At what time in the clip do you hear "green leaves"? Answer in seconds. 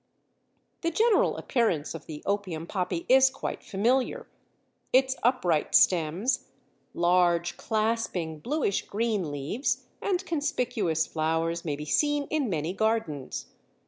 8.87-9.85